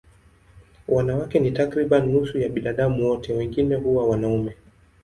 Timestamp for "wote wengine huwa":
3.07-4.07